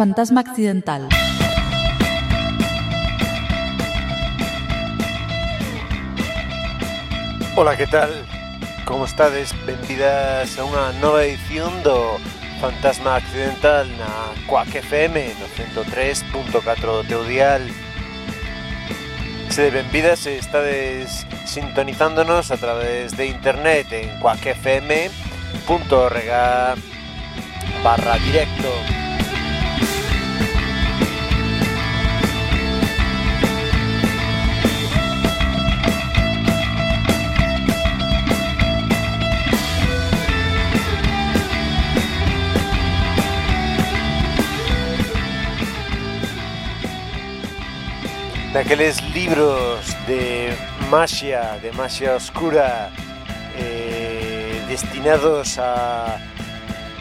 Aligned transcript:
Fantasma 0.00 0.40
accidental. 0.40 1.10
Ola, 7.54 7.76
que 7.76 7.86
tal? 7.86 8.08
Como 8.86 9.04
estades? 9.04 9.52
Benvidas 9.66 10.56
a 10.56 10.64
unha 10.64 10.96
nova 11.04 11.28
edición 11.28 11.68
do 11.84 12.16
Fantasma 12.64 13.20
Accidental 13.20 13.84
na 14.00 14.32
Quack 14.48 14.80
FM 14.80 15.36
no 15.36 15.44
103.4 15.84 16.48
do 16.48 17.04
teu 17.04 17.20
dial. 17.28 17.60
Se 19.52 19.68
de 19.68 19.84
benvidas 19.84 20.24
se 20.24 20.40
estades 20.40 21.28
sintonizándonos 21.44 22.48
a 22.48 22.56
través 22.56 23.20
de 23.20 23.28
internet 23.28 23.92
en 23.92 24.16
quackfm.org 24.16 25.12
barra 27.84 28.16
directo. 28.24 28.99
daqueles 48.52 49.00
libros 49.14 49.86
de 50.06 50.52
magia, 50.90 51.58
de 51.62 51.70
magia 51.72 52.16
oscura 52.16 52.90
eh, 53.56 54.60
destinados 54.68 55.58
a 55.58 56.18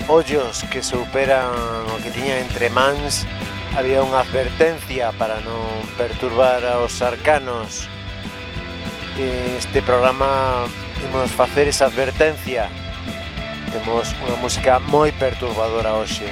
ollos 0.07 0.63
que 0.71 0.83
superan 0.83 1.49
o 1.89 1.97
que 2.03 2.11
tiñan 2.11 2.45
entre 2.45 2.69
mans 2.69 3.25
había 3.77 4.01
unha 4.01 4.25
advertencia 4.25 5.13
para 5.17 5.41
non 5.45 5.61
perturbar 5.97 6.65
aos 6.65 7.01
arcanos. 7.01 7.85
Eh, 9.17 9.57
este 9.57 9.81
programa 9.85 10.65
imos 11.05 11.29
facer 11.33 11.69
esa 11.69 11.89
advertencia. 11.89 12.69
Temos 13.69 14.09
unha 14.25 14.37
música 14.41 14.81
moi 14.89 15.13
perturbadora 15.13 15.93
hoxe. 15.97 16.29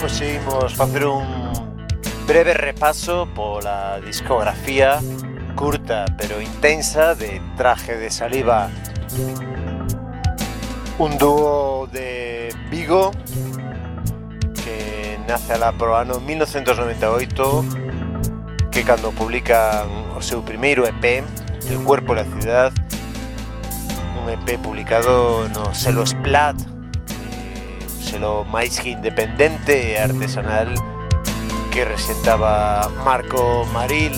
Poseímos 0.00 0.74
facer 0.74 1.04
un 1.04 1.52
breve 2.26 2.54
repaso 2.54 3.28
pola 3.34 4.00
discografía 4.00 5.00
curta 5.54 6.06
pero 6.16 6.40
intensa 6.40 7.14
de 7.14 7.42
Traje 7.58 7.98
de 7.98 8.10
Saliva. 8.10 8.70
Un 10.98 11.18
dúo 11.18 11.86
de 11.92 12.54
Vigo 12.70 13.10
nace 15.28 15.52
alá 15.52 15.72
pro 15.76 15.94
ano 15.94 16.20
1998 16.20 17.64
que 18.72 18.82
cando 18.82 19.12
publican 19.12 19.84
o 20.16 20.22
seu 20.24 20.40
primeiro 20.40 20.88
EP 20.88 21.20
El 21.68 21.84
Cuerpo 21.84 22.16
e 22.16 22.24
Ciudad 22.24 22.72
un 24.16 24.32
EP 24.32 24.56
publicado 24.56 25.44
no 25.52 25.74
selo 25.76 26.06
Splat 26.08 26.56
un 26.56 28.00
selo 28.00 28.48
máis 28.48 28.80
que 28.80 28.96
independente 28.96 29.92
e 29.92 30.00
artesanal 30.00 30.72
que 31.68 31.84
resentaba 31.84 32.88
Marco 33.04 33.68
Maril. 33.68 34.16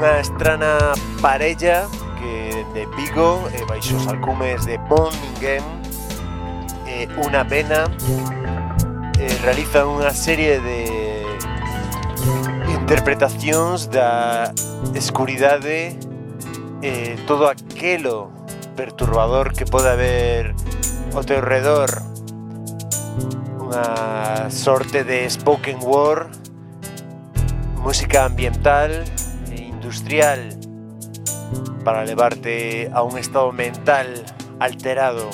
unha 0.00 0.16
estrana 0.24 0.96
parella 1.20 1.84
que 2.16 2.64
de 2.72 2.88
Vigo 2.96 3.44
e 3.52 3.60
baixo 3.68 4.00
os 4.00 4.08
alcumes 4.08 4.64
de 4.64 4.80
Bonningen 4.88 5.20
Ninguém 5.36 5.64
e 6.88 7.04
eh, 7.04 7.20
unha 7.20 7.44
Pena 7.44 7.84
e 9.20 9.28
realizan 9.44 9.92
unha 9.92 10.08
serie 10.16 10.56
de 10.56 10.80
interpretacións 12.72 13.92
da 13.92 14.48
escuridade 14.96 16.00
e 16.80 17.20
todo 17.28 17.44
aquelo 17.44 18.32
perturbador 18.72 19.52
que 19.52 19.68
pode 19.68 19.92
haber 19.92 20.56
ao 21.12 21.20
teu 21.28 21.44
redor. 21.44 21.92
Unha 23.60 24.48
sorte 24.48 25.04
de 25.04 25.28
spoken 25.28 25.76
word 25.84 26.32
música 27.84 28.24
ambiental 28.24 28.88
industrial 29.80 30.50
para 31.84 32.04
levarte 32.04 32.90
a 32.92 33.02
un 33.02 33.16
estado 33.16 33.50
mental 33.50 34.26
alterado. 34.58 35.30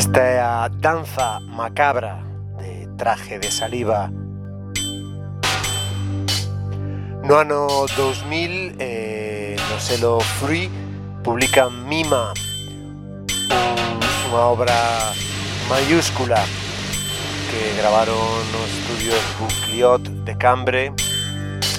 Esta 0.00 0.20
é 0.20 0.40
a 0.40 0.66
danza 0.68 1.40
macabra 1.40 2.24
de 2.58 2.88
traje 2.96 3.38
de 3.38 3.50
saliva. 3.52 4.10
No 7.22 7.34
ano 7.36 7.84
2000, 7.94 8.76
eh, 8.78 9.56
no 9.68 9.78
selo 9.78 10.18
Free, 10.40 10.70
publica 11.22 11.68
Mima, 11.68 12.32
unha 14.32 14.40
obra 14.48 15.12
mayúscula 15.68 16.40
que 17.52 17.60
gravaron 17.76 18.16
nos 18.56 18.72
estudios 18.72 19.20
Bucliot 19.36 20.00
de 20.24 20.32
Cambre 20.38 20.96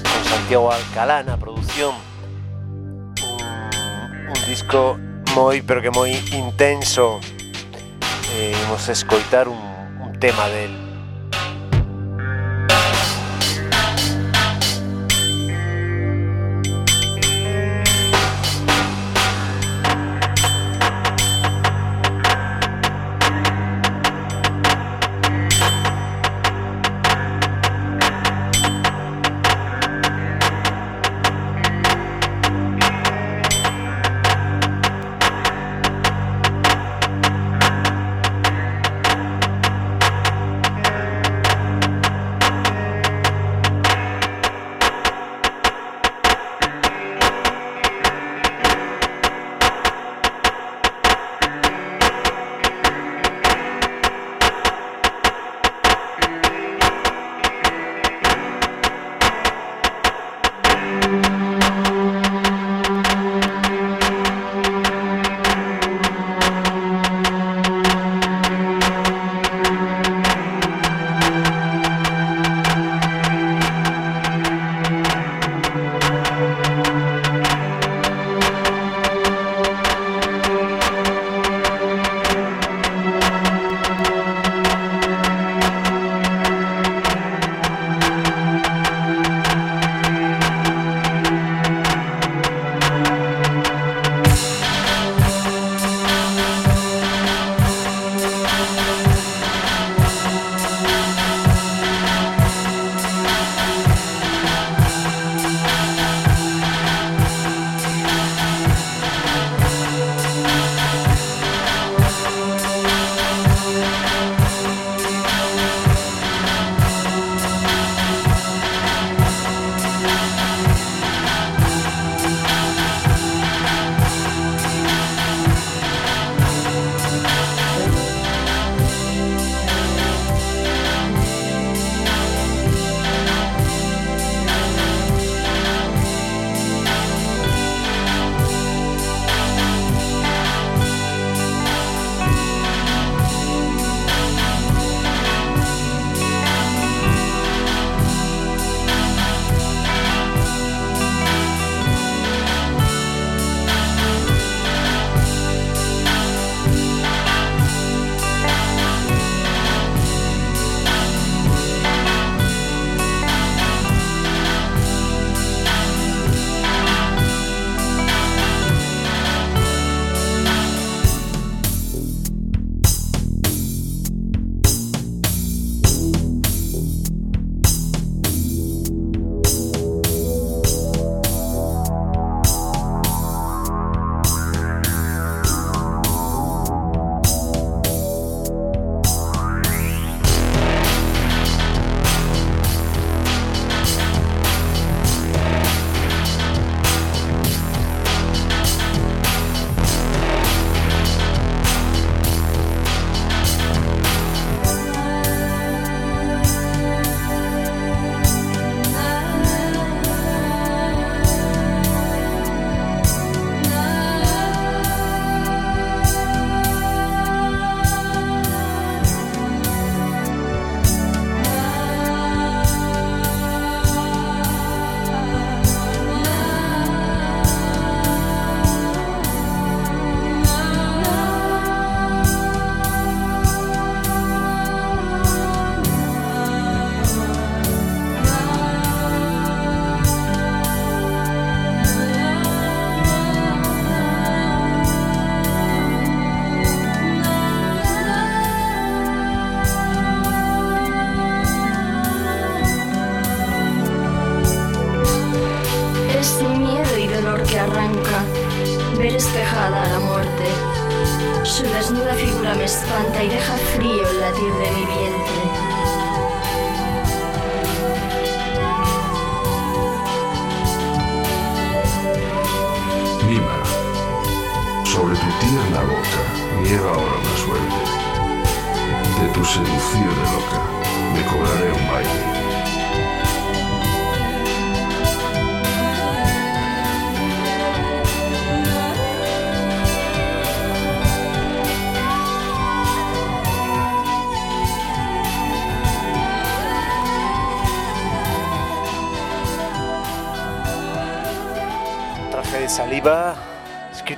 con 0.05 0.21
Santiago 0.29 0.69
Alcalá 0.69 1.25
na 1.25 1.41
produción 1.41 1.97
un, 3.25 3.41
un 4.29 4.39
disco 4.45 4.93
moi 5.33 5.65
pero 5.65 5.81
que 5.81 5.89
moi 5.89 6.13
intenso 6.37 7.17
eh, 8.33 8.53
imos 8.65 8.89
escoitar 8.89 9.47
un, 9.47 9.57
un 9.57 10.19
tema 10.19 10.47
del 10.49 10.90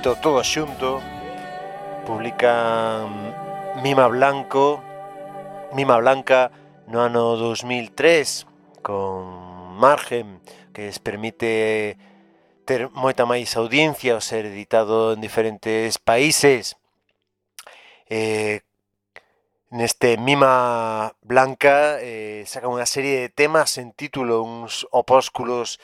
escrito 0.04 0.20
todo 0.20 0.44
xunto 0.44 1.00
publica 2.04 3.08
Mima 3.80 4.06
Blanco 4.06 4.84
Mima 5.72 5.96
Blanca 5.96 6.52
no 6.88 7.00
ano 7.00 7.36
2003 7.40 8.44
con 8.82 9.72
Margen 9.80 10.44
que 10.74 10.92
les 10.92 11.00
permite 11.00 11.96
ter 12.68 12.92
moita 12.92 13.24
máis 13.24 13.56
audiencia 13.56 14.12
ao 14.12 14.20
ser 14.20 14.44
editado 14.44 15.16
en 15.16 15.24
diferentes 15.24 15.96
países. 15.96 16.76
Eh, 18.12 18.60
neste 19.72 20.20
Mima 20.20 21.16
Blanca 21.24 21.96
eh, 22.04 22.44
saca 22.44 22.68
unha 22.68 22.84
serie 22.84 23.24
de 23.24 23.32
temas 23.32 23.80
en 23.80 23.96
título 23.96 24.44
uns 24.44 24.84
opósculos 24.92 25.80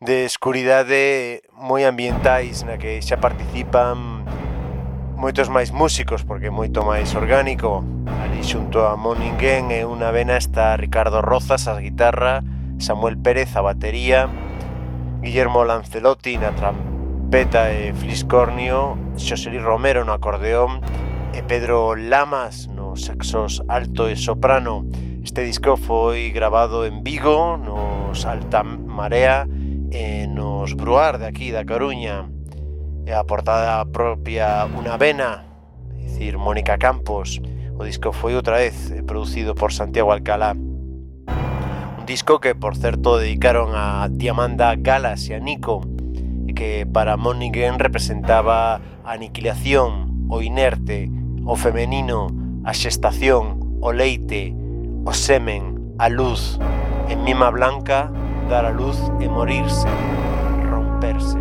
de 0.00 0.24
escuridade 0.24 1.42
moi 1.58 1.82
ambientais 1.82 2.62
na 2.62 2.78
que 2.78 3.02
xa 3.02 3.18
participan 3.18 4.22
moitos 5.18 5.50
máis 5.50 5.74
músicos 5.74 6.22
porque 6.22 6.48
é 6.48 6.54
moito 6.54 6.86
máis 6.86 7.10
orgánico. 7.18 7.82
Ali 8.22 8.46
xunto 8.46 8.86
a 8.86 8.94
Mon 8.94 9.18
e 9.18 9.82
unha 9.82 10.14
vena 10.14 10.38
está 10.38 10.78
Ricardo 10.78 11.18
Rozas 11.18 11.66
a 11.66 11.82
guitarra 11.82 12.46
Samuel 12.78 13.18
Pérez 13.18 13.58
a 13.58 13.62
batería 13.66 14.30
Guillermo 15.18 15.66
Lancelotti 15.66 16.38
na 16.38 16.54
trampeta 16.54 17.74
e 17.74 17.90
fliscornio 17.90 18.94
Xoseli 19.18 19.58
Romero 19.58 20.06
no 20.06 20.14
acordeón 20.14 20.78
e 21.34 21.42
Pedro 21.42 21.98
Lamas 21.98 22.70
no 22.70 22.94
saxos 22.94 23.66
alto 23.66 24.06
e 24.06 24.14
soprano. 24.14 24.86
Este 25.26 25.42
disco 25.42 25.74
foi 25.74 26.30
grabado 26.30 26.86
en 26.86 27.02
Vigo, 27.02 27.58
nos 27.58 28.22
Alta 28.22 28.62
Marea, 28.62 29.44
eh, 29.90 30.26
nos 30.28 30.74
Bruar 30.74 31.18
de 31.18 31.26
aquí, 31.26 31.50
da 31.50 31.64
Coruña, 31.64 32.28
e 33.06 33.12
a 33.12 33.24
portada 33.24 33.84
propia 33.88 34.68
Una 34.68 34.96
Vena, 35.00 35.44
é 35.96 36.04
dicir, 36.04 36.36
Mónica 36.36 36.76
Campos. 36.76 37.40
O 37.78 37.84
disco 37.84 38.12
foi 38.12 38.36
outra 38.36 38.58
vez 38.60 38.90
eh, 38.90 39.02
producido 39.02 39.54
por 39.54 39.72
Santiago 39.72 40.12
Alcalá. 40.12 40.52
Un 40.52 42.04
disco 42.04 42.40
que, 42.40 42.54
por 42.54 42.76
certo, 42.76 43.16
dedicaron 43.16 43.72
a 43.72 44.08
Diamanda 44.10 44.76
Galas 44.76 45.28
e 45.28 45.34
a 45.34 45.40
Nico, 45.40 45.80
e 46.44 46.52
que 46.52 46.84
para 46.84 47.16
Monigen 47.16 47.80
representaba 47.80 48.80
a 49.04 49.12
aniquilación, 49.16 50.28
o 50.28 50.44
inerte, 50.44 51.08
o 51.48 51.56
femenino, 51.56 52.28
a 52.64 52.76
xestación, 52.76 53.80
o 53.80 53.92
leite, 53.92 54.52
o 55.08 55.16
semen, 55.16 55.96
a 55.96 56.12
luz, 56.12 56.60
en 57.08 57.24
mima 57.24 57.48
blanca, 57.48 58.12
dar 58.48 58.64
a 58.64 58.70
luz 58.70 58.98
e 59.20 59.28
morirse, 59.28 59.86
romperse. 60.70 61.38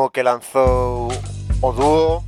último 0.00 0.10
que 0.10 0.22
lanzou 0.22 1.12
o 1.60 1.72
dúo 1.72 2.24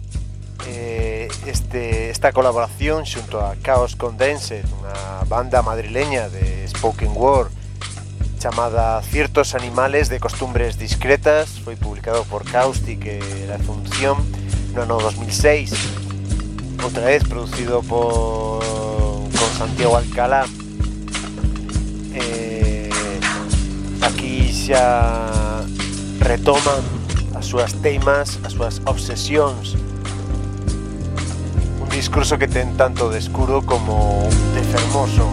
eh, 0.66 1.28
este, 1.46 2.10
esta 2.10 2.32
colaboración 2.32 3.06
xunto 3.06 3.40
a 3.40 3.56
Chaos 3.64 3.96
Condensed, 3.96 4.68
unha 4.76 5.24
banda 5.24 5.64
madrileña 5.64 6.28
de 6.28 6.68
spoken 6.68 7.16
word 7.16 7.48
chamada 8.36 9.00
Ciertos 9.08 9.54
Animales 9.56 10.12
de 10.12 10.20
Costumbres 10.20 10.76
Discretas, 10.76 11.64
foi 11.64 11.80
publicado 11.80 12.28
por 12.28 12.44
Caustic 12.44 13.00
e 13.08 13.18
La 13.48 13.56
Función 13.56 14.20
no 14.76 14.84
ano 14.84 15.00
2006, 15.00 15.72
outra 16.84 17.08
vez 17.08 17.24
producido 17.24 17.80
por 17.80 18.60
con 19.32 19.50
Santiago 19.56 19.96
Alcalá. 19.96 20.44
Eh, 22.12 22.90
aquí 24.04 24.52
xa 24.52 25.64
retoman 26.20 27.01
súas 27.52 27.74
teimas, 27.84 28.40
as 28.48 28.54
súas 28.54 28.80
obsesións. 28.86 29.76
Un 31.84 31.88
discurso 31.92 32.38
que 32.40 32.48
ten 32.48 32.72
tanto 32.80 33.12
de 33.12 33.20
escuro 33.20 33.60
como 33.60 34.24
de 34.56 34.62
fermoso. 34.72 35.28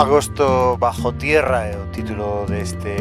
Agosto 0.00 0.78
bajo 0.78 1.12
tierra 1.12 1.68
é 1.68 1.76
o 1.76 1.84
título 1.92 2.48
deste 2.48 2.96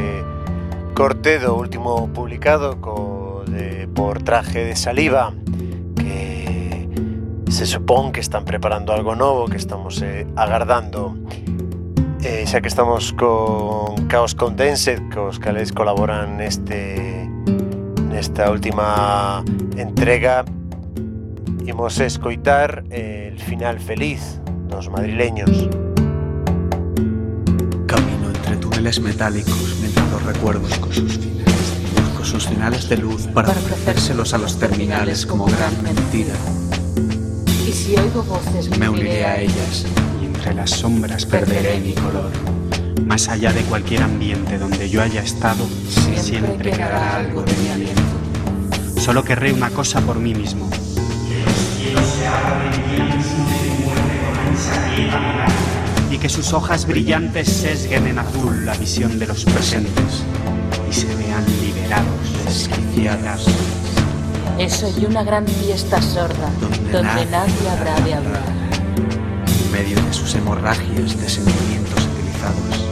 corte 0.91 1.39
do 1.39 1.55
último 1.55 2.11
publicado 2.11 2.75
co 2.83 3.47
de 3.47 3.87
por 3.87 4.19
traje 4.19 4.67
de 4.67 4.75
saliva 4.75 5.31
que 5.95 6.91
se 7.47 7.63
supón 7.63 8.11
que 8.11 8.19
están 8.19 8.43
preparando 8.43 8.91
algo 8.91 9.15
novo 9.15 9.47
que 9.47 9.55
estamos 9.55 10.03
eh, 10.03 10.27
agardando 10.35 11.15
eh, 12.19 12.43
xa 12.43 12.59
que 12.59 12.67
estamos 12.67 13.15
con 13.15 13.95
Chaos 14.11 14.35
Condensed 14.35 14.99
cos 15.15 15.39
cales 15.39 15.71
colaboran 15.71 16.35
neste 16.35 17.31
nesta 18.11 18.51
última 18.51 19.39
entrega 19.79 20.43
imos 21.63 21.95
escoitar 22.03 22.83
el 22.91 23.39
final 23.39 23.79
feliz 23.79 24.43
dos 24.67 24.91
madrileños. 24.91 25.88
Túneles 28.79 29.01
metálicos 29.01 29.75
mientras 29.81 30.09
los 30.09 30.23
recuerdos 30.23 30.79
con 30.79 30.93
sus 30.93 31.17
finales, 31.17 31.73
busco 31.95 32.23
sus 32.23 32.47
finales 32.47 32.87
de 32.87 32.95
luz 32.95 33.27
para 33.33 33.49
ofrecérselos 33.49 34.33
a 34.33 34.37
los 34.37 34.57
terminales 34.57 35.25
como 35.25 35.47
gran 35.47 35.83
mentira. 35.83 36.33
Y 37.67 37.73
si 37.73 37.97
oigo 37.97 38.23
voces, 38.23 38.69
me 38.77 38.87
uniré 38.87 39.25
a 39.25 39.41
ellas 39.41 39.85
y 40.21 40.27
entre 40.27 40.53
las 40.53 40.69
sombras 40.69 41.25
perderé 41.25 41.81
mi 41.81 41.91
color. 41.91 42.31
Más 43.05 43.27
allá 43.27 43.51
de 43.51 43.63
cualquier 43.63 44.01
ambiente 44.01 44.57
donde 44.57 44.89
yo 44.89 45.01
haya 45.01 45.23
estado, 45.23 45.67
siempre, 46.15 46.71
quedará 46.71 47.17
algo 47.17 47.41
de 47.41 47.53
mi 47.57 47.67
aliento. 47.67 49.01
Solo 49.01 49.25
querré 49.25 49.51
una 49.51 49.71
cosa 49.71 49.99
por 49.99 50.19
mí 50.19 50.33
mismo. 50.33 50.69
Y 54.97 55.38
que 56.19 56.29
sus 56.29 56.51
hojas 56.53 56.85
brillantes 56.85 57.47
sesguen 57.47 58.07
en 58.07 58.19
azul 58.19 58.65
la 58.65 58.73
visión 58.75 59.19
de 59.19 59.27
los 59.27 59.45
presentes 59.45 60.23
y 60.89 60.93
se 60.93 61.07
vean 61.15 61.45
liberados, 61.61 62.45
desquiciadas. 62.45 63.45
Eso 64.57 64.93
y 64.99 65.05
una 65.05 65.23
gran 65.23 65.47
fiesta 65.47 66.01
sorda 66.01 66.51
donde, 66.91 67.25
nadie 67.27 67.69
habrá 67.69 67.99
de 68.01 68.13
hablar. 68.13 68.43
En 69.47 69.71
medio 69.71 70.01
de 70.03 70.13
sus 70.13 70.35
hemorragias 70.35 71.17
de 71.19 71.29
sentimientos 71.29 72.05
utilizados. 72.05 72.85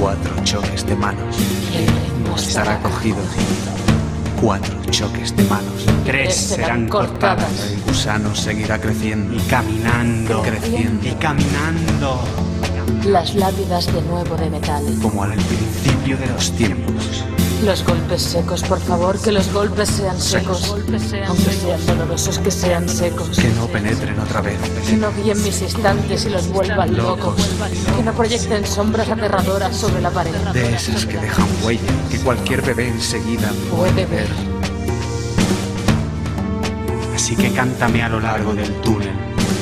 Cuatro 0.00 0.44
choques 0.44 0.86
de 0.86 0.96
manos. 0.96 1.36
Estará 2.36 2.80
cogido. 2.82 3.18
Cuatro 4.40 4.74
choques 4.90 5.36
de 5.36 5.44
manos. 5.44 5.86
Tres 6.06 6.34
serán 6.34 6.88
cortadas. 6.88 7.70
El 7.70 7.82
gusano 7.82 8.34
seguirá 8.34 8.80
creciendo. 8.80 9.34
Y 9.34 9.40
caminando. 9.40 10.42
Creciendo. 10.42 11.06
Y 11.06 11.12
caminando. 11.12 12.49
Las 13.04 13.34
lápidas 13.34 13.86
de 13.86 14.02
nuevo 14.02 14.36
de 14.36 14.50
metal. 14.50 14.84
Como 15.02 15.22
al 15.22 15.32
principio 15.32 16.16
de 16.16 16.26
los 16.26 16.52
tiempos. 16.52 17.24
Los 17.64 17.84
golpes 17.84 18.22
secos, 18.22 18.62
por 18.62 18.80
favor, 18.80 19.18
que 19.20 19.32
los 19.32 19.52
golpes 19.52 19.88
sean 19.88 20.18
secos. 20.20 20.68
Aunque 20.68 20.98
sean 21.52 21.86
dolorosos, 21.86 22.38
que 22.38 22.50
sean 22.50 22.88
secos. 22.88 23.38
Que 23.38 23.48
no 23.48 23.66
penetren 23.66 24.18
otra 24.18 24.40
vez. 24.40 24.58
Que 24.88 24.96
no 24.96 25.12
guíen 25.12 25.42
mis 25.42 25.60
instantes 25.60 26.24
y 26.24 26.30
los 26.30 26.48
vuelvan 26.48 26.96
locos. 26.96 27.50
Que 27.96 28.02
no 28.02 28.12
proyecten 28.12 28.66
sombras 28.66 29.08
aterradoras 29.08 29.76
sobre 29.76 30.00
la 30.00 30.10
pared. 30.10 30.34
De 30.52 30.74
esas 30.74 31.04
que 31.04 31.18
dejan 31.18 31.46
huella, 31.62 31.80
que 32.10 32.18
cualquier 32.18 32.62
bebé 32.62 32.88
enseguida 32.88 33.50
puede 33.74 34.06
ver. 34.06 34.28
Así 37.14 37.36
que 37.36 37.52
cántame 37.52 38.02
a 38.02 38.08
lo 38.08 38.20
largo 38.20 38.54
del 38.54 38.72
túnel. 38.80 39.12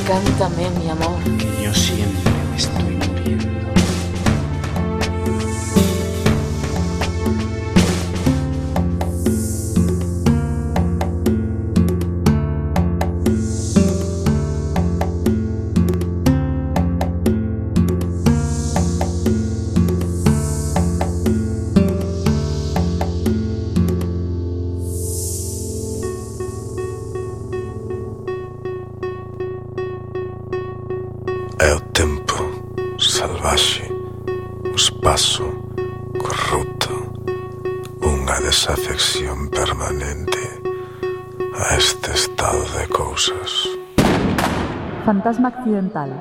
Cántame, 0.07 0.71
mi 0.83 0.88
amor. 0.88 1.19
Que 1.37 1.64
yo 1.64 1.75
siempre 1.75 2.33
estoy 2.57 2.97
paso, 35.18 35.50
corrupto, 36.22 36.94
unha 38.07 38.38
desafección 38.38 39.50
permanente 39.50 40.38
a 41.59 41.74
este 41.74 42.14
estado 42.14 42.62
de 42.78 42.87
cousas. 42.87 43.66
Fantasma 45.02 45.50
accidental, 45.50 46.14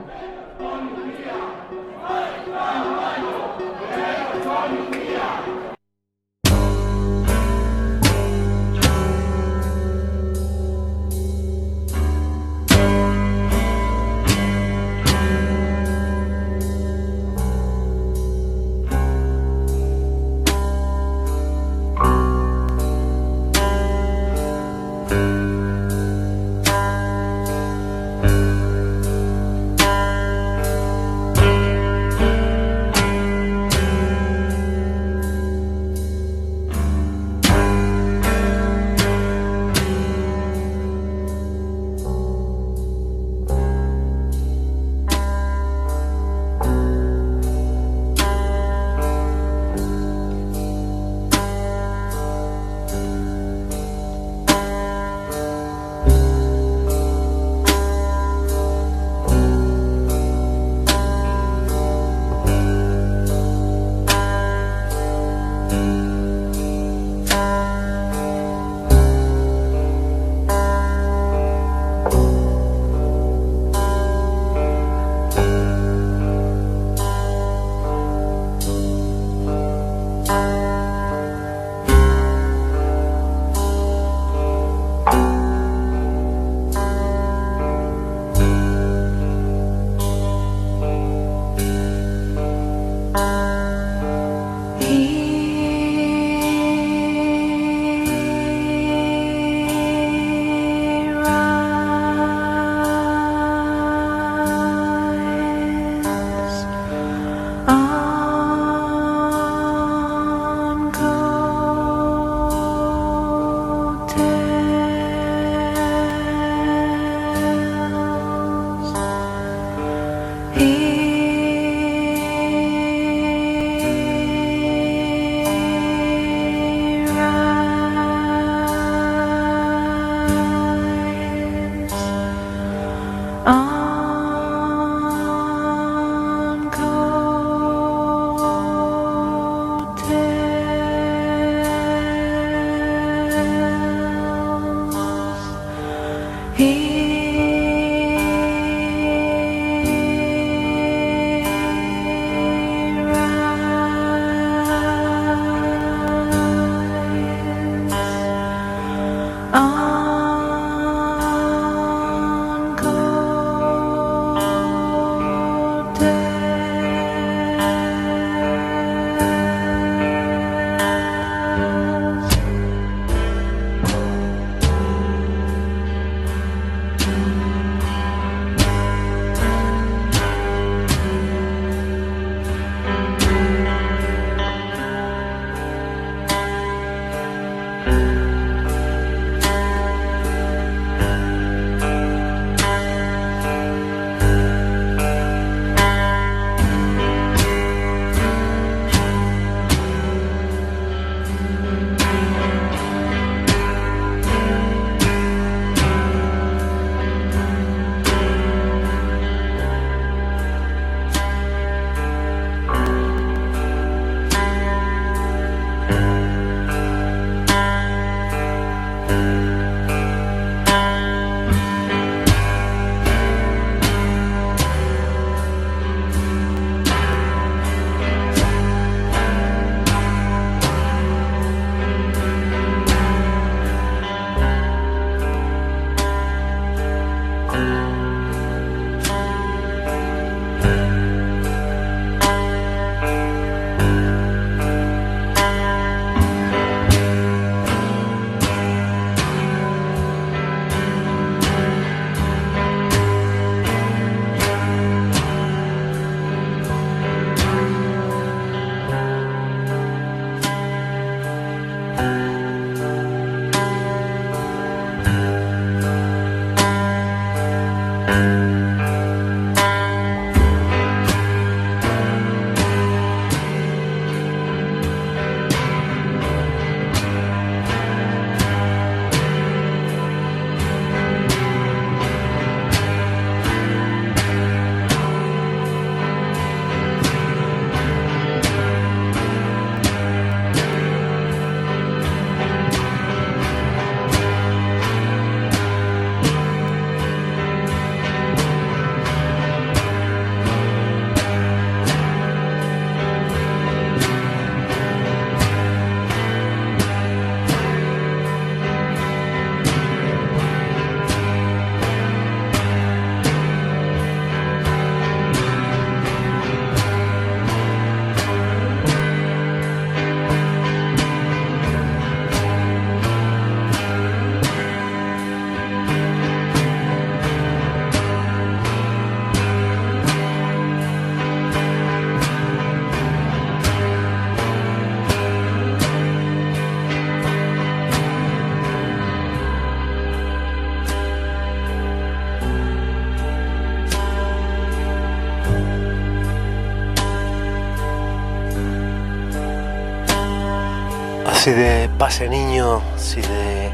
Si 351.48 351.54
de 351.54 351.88
pase 351.98 352.28
niño, 352.28 352.82
si 352.98 353.22
de 353.22 353.72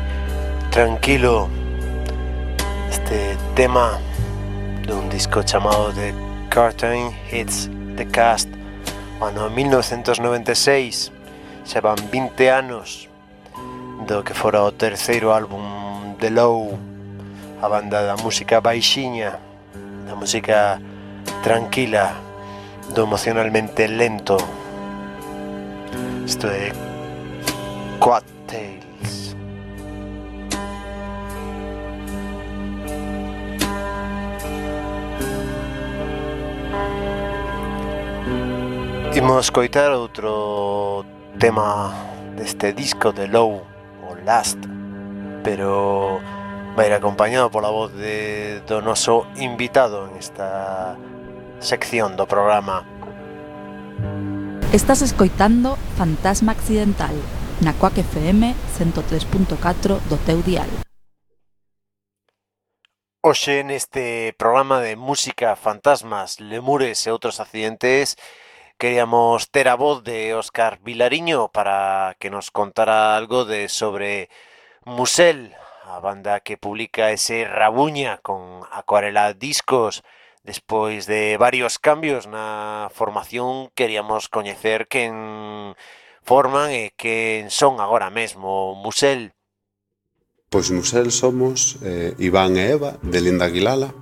tranquilo, 0.69 1.49
este 2.87 3.35
tema 3.55 3.97
de 4.85 4.93
un 4.93 5.09
disco 5.09 5.41
llamado 5.41 5.91
The 5.91 6.13
Curtain 6.53 7.09
Hits 7.31 7.71
the 7.95 8.07
Cast, 8.07 8.47
ano 9.19 9.49
1996, 9.49 11.11
se 11.63 11.81
van 11.81 11.95
20 12.11 12.51
anos 12.51 13.09
do 14.05 14.23
que 14.23 14.35
fora 14.35 14.61
o 14.61 14.71
terceiro 14.71 15.33
álbum 15.33 16.13
de 16.19 16.29
Low, 16.29 16.77
a 17.59 17.67
banda 17.67 18.03
da 18.03 18.15
música 18.17 18.61
baixiña, 18.61 19.39
da 20.05 20.13
música 20.13 20.79
tranquila, 21.41 22.13
do 22.93 23.01
emocionalmente 23.01 23.87
lento. 23.87 24.37
Isto 26.23 26.45
é 26.53 26.92
Imos 39.23 39.55
coitar 39.55 39.95
outro 39.95 41.07
tema 41.39 41.95
deste 42.35 42.75
disco 42.75 43.15
de 43.15 43.31
Low, 43.31 43.63
o 44.03 44.19
Last, 44.27 44.59
pero 45.47 46.19
vai 46.75 46.91
acompañado 46.91 47.47
pola 47.47 47.71
voz 47.71 47.95
de, 47.95 48.59
do 48.67 48.83
noso 48.83 49.23
invitado 49.39 50.11
en 50.11 50.19
esta 50.19 50.99
sección 51.63 52.19
do 52.19 52.27
programa. 52.27 52.83
Estás 54.75 54.99
escoitando 54.99 55.79
Fantasma 55.95 56.51
Accidental 56.51 57.15
na 57.63 57.71
Coac 57.79 57.95
FM 57.95 58.51
103.4 58.75 60.03
do 60.03 60.19
teu 60.27 60.43
dial. 60.43 60.67
Hoxe 63.23 63.63
neste 63.63 64.35
programa 64.35 64.83
de 64.83 64.99
música, 64.99 65.55
fantasmas, 65.55 66.43
lemures 66.43 67.07
e 67.07 67.09
outros 67.15 67.39
accidentes 67.39 68.19
queríamos 68.83 69.49
ter 69.49 69.69
a 69.69 69.75
voz 69.75 70.03
de 70.03 70.33
Óscar 70.33 70.81
Vilariño 70.83 71.47
para 71.53 72.17
que 72.19 72.29
nos 72.29 72.51
contara 72.51 73.15
algo 73.15 73.45
de 73.45 73.69
sobre 73.69 74.27
Musel, 74.83 75.55
a 75.85 76.01
banda 76.01 76.41
que 76.41 76.57
publica 76.57 77.11
ese 77.11 77.45
Rabuña 77.45 78.17
con 78.17 78.59
Acuarela 78.69 79.31
Discos. 79.33 80.03
Despois 80.43 81.05
de 81.07 81.37
varios 81.39 81.79
cambios 81.79 82.27
na 82.27 82.91
formación, 82.91 83.71
queríamos 83.71 84.27
coñecer 84.27 84.91
quen 84.91 85.79
forman 86.19 86.75
e 86.75 86.91
quen 86.99 87.55
son 87.55 87.79
agora 87.79 88.11
mesmo 88.11 88.75
Musel. 88.75 89.31
Pois 90.51 90.67
Musel 90.75 91.15
somos 91.15 91.79
eh, 91.87 92.19
Iván 92.19 92.59
e 92.59 92.75
Eva 92.75 92.99
de 92.99 93.23
Linda 93.23 93.47
Aguilala, 93.47 93.95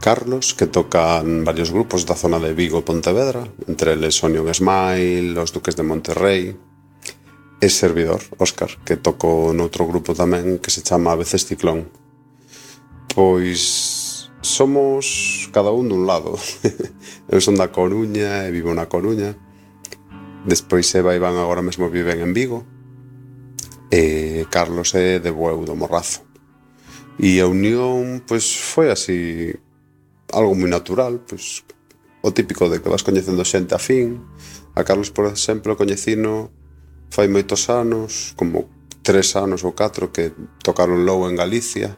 Carlos, 0.00 0.54
que 0.54 0.66
tocan 0.66 1.44
varios 1.44 1.70
grupos 1.70 2.06
da 2.06 2.14
zona 2.14 2.38
de 2.38 2.54
Vigo 2.54 2.80
e 2.80 2.86
Pontevedra, 2.86 3.44
entre 3.66 3.92
eles 3.92 4.22
Onion 4.22 4.48
Smile, 4.54 5.34
Los 5.34 5.52
Duques 5.52 5.74
de 5.74 5.84
Monterrey, 5.84 6.56
e 7.60 7.68
servidor, 7.68 8.22
Óscar, 8.38 8.70
que 8.86 8.94
toco 8.94 9.50
noutro 9.50 9.82
grupo 9.82 10.14
tamén 10.14 10.62
que 10.62 10.70
se 10.70 10.86
chama 10.86 11.10
A 11.10 11.18
veces 11.18 11.42
Ciclón. 11.42 11.90
Pois 13.10 14.30
somos 14.40 15.50
cada 15.50 15.74
un 15.74 15.90
dun 15.90 16.06
lado. 16.06 16.38
Eu 17.32 17.42
son 17.42 17.58
da 17.58 17.74
Coruña 17.74 18.46
e 18.46 18.54
vivo 18.54 18.70
na 18.78 18.86
Coruña. 18.86 19.34
Despois 20.46 20.86
Eva 20.94 21.12
e 21.12 21.18
Iván 21.18 21.34
agora 21.34 21.66
mesmo 21.66 21.90
viven 21.90 22.22
en 22.22 22.30
Vigo. 22.30 22.62
E 23.90 24.46
Carlos 24.54 24.94
é 24.94 25.18
de 25.18 25.34
Bueu 25.34 25.66
do 25.66 25.74
Morrazo. 25.74 26.22
E 27.18 27.42
a 27.42 27.50
unión, 27.50 28.22
pois, 28.22 28.54
foi 28.54 28.94
así 28.94 29.58
algo 30.32 30.54
moi 30.54 30.68
natural, 30.68 31.20
pois 31.24 31.64
o 32.22 32.34
típico 32.34 32.68
de 32.68 32.82
que 32.82 32.90
vas 32.90 33.06
coñecendo 33.06 33.44
xente 33.44 33.74
afín. 33.74 34.20
A 34.74 34.84
Carlos, 34.84 35.10
por 35.10 35.26
exemplo, 35.26 35.78
coñecino 35.78 36.50
fai 37.10 37.26
moitos 37.28 37.72
anos, 37.72 38.34
como 38.36 38.68
tres 39.02 39.36
anos 39.36 39.64
ou 39.64 39.72
catro 39.72 40.12
que 40.12 40.36
tocaron 40.60 41.08
Low 41.08 41.24
en 41.30 41.36
Galicia 41.38 41.96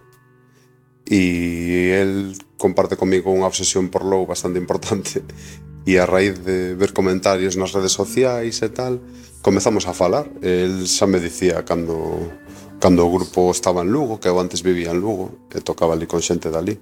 e 1.11 1.90
el 1.99 2.38
comparte 2.55 2.95
comigo 2.95 3.35
unha 3.35 3.51
obsesión 3.51 3.90
por 3.90 4.07
Low 4.07 4.31
bastante 4.31 4.62
importante 4.62 5.27
e 5.83 5.99
a 5.99 6.07
raíz 6.07 6.38
de 6.47 6.79
ver 6.79 6.95
comentarios 6.95 7.59
nas 7.59 7.75
redes 7.75 7.97
sociais 7.97 8.62
e 8.62 8.71
tal, 8.71 9.03
comezamos 9.43 9.90
a 9.90 9.97
falar. 9.97 10.31
El 10.45 10.87
xa 10.87 11.11
me 11.11 11.19
dicía 11.19 11.66
cando 11.66 12.31
cando 12.81 13.05
o 13.07 13.12
grupo 13.12 13.53
estaba 13.53 13.85
en 13.85 13.93
Lugo, 13.93 14.19
que 14.19 14.33
eu 14.33 14.40
antes 14.40 14.64
vivía 14.64 14.90
en 14.90 15.05
Lugo, 15.05 15.47
e 15.53 15.61
tocaba 15.61 15.93
ali 15.93 16.09
con 16.09 16.25
xente 16.25 16.49
dali, 16.49 16.81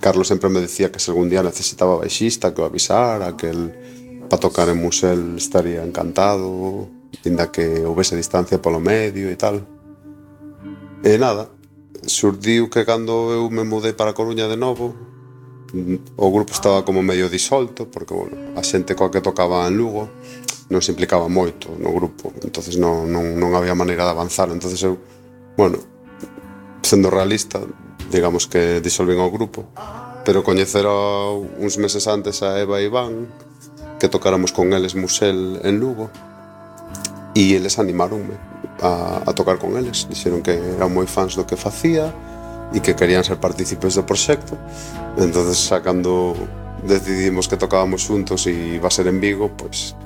Carlos 0.00 0.28
sempre 0.28 0.48
me 0.48 0.60
decía 0.60 0.90
que 0.90 0.98
se 0.98 1.12
algún 1.12 1.28
día 1.28 1.44
necesitaba 1.44 1.96
baixista, 1.96 2.56
que 2.56 2.62
o 2.62 2.66
avisara, 2.66 3.36
que 3.36 3.52
el 3.52 3.62
para 4.26 4.40
tocar 4.40 4.68
en 4.68 4.82
Musel 4.82 5.36
estaría 5.36 5.84
encantado, 5.84 6.88
inda 7.24 7.52
que 7.52 7.84
houvese 7.84 8.16
distancia 8.16 8.60
polo 8.60 8.80
medio 8.80 9.30
e 9.30 9.36
tal. 9.36 9.62
E 11.04 11.14
nada, 11.18 11.46
surdiu 12.06 12.66
que 12.66 12.82
cando 12.82 13.30
eu 13.30 13.46
me 13.50 13.62
mudei 13.62 13.94
para 13.94 14.14
Coruña 14.14 14.48
de 14.50 14.56
novo, 14.56 14.94
mm, 15.72 16.18
o 16.18 16.26
grupo 16.32 16.52
estaba 16.52 16.84
como 16.84 17.02
medio 17.02 17.30
disolto, 17.30 17.86
porque 17.86 18.14
bueno, 18.14 18.58
a 18.58 18.62
xente 18.66 18.98
coa 18.98 19.10
que 19.10 19.22
tocaba 19.22 19.66
en 19.68 19.78
Lugo 19.78 20.10
non 20.66 20.82
se 20.82 20.90
implicaba 20.90 21.30
moito 21.30 21.70
no 21.78 21.94
grupo, 21.94 22.34
entonces 22.42 22.74
non, 22.74 23.06
non, 23.06 23.38
non 23.38 23.54
había 23.54 23.78
maneira 23.78 24.02
de 24.02 24.10
avanzar, 24.10 24.50
entonces 24.50 24.82
eu 24.82 24.98
bueno, 25.56 25.78
sendo 26.82 27.10
realista, 27.10 27.60
digamos 28.10 28.46
que 28.46 28.80
disolven 28.80 29.18
o 29.18 29.30
grupo, 29.30 29.64
pero 30.24 30.44
coñecera 30.44 30.90
uns 31.58 31.78
meses 31.78 32.06
antes 32.06 32.42
a 32.42 32.60
Eva 32.60 32.80
e 32.80 32.86
Iván, 32.86 33.26
que 33.98 34.08
tocáramos 34.08 34.52
con 34.52 34.72
eles 34.72 34.94
Musel 34.94 35.60
en 35.64 35.80
Lugo, 35.80 36.10
e 37.34 37.56
eles 37.56 37.78
animaronme 37.78 38.36
a, 38.80 39.22
a 39.24 39.30
tocar 39.32 39.58
con 39.58 39.76
eles, 39.76 40.08
dixeron 40.08 40.44
que 40.44 40.56
eran 40.56 40.92
moi 40.92 41.08
fans 41.08 41.36
do 41.36 41.48
que 41.48 41.56
facía 41.56 42.12
e 42.72 42.80
que 42.84 42.96
querían 42.96 43.24
ser 43.24 43.40
partícipes 43.40 43.96
do 43.96 44.04
proxecto, 44.04 44.56
entonces 45.16 45.56
sacando 45.56 46.36
decidimos 46.84 47.48
que 47.48 47.56
tocábamos 47.56 48.04
xuntos 48.04 48.44
e 48.46 48.76
iba 48.76 48.88
a 48.88 48.94
ser 48.94 49.08
en 49.08 49.20
Vigo, 49.20 49.52
pois 49.56 49.96